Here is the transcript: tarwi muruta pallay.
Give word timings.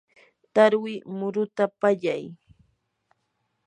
tarwi 0.53 0.93
muruta 1.17 1.65
pallay. 1.79 2.23